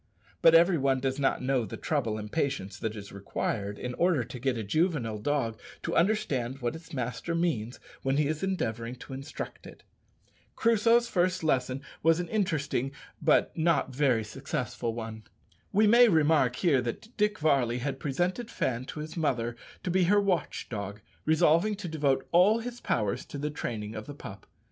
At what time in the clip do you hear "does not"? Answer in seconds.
0.99-1.43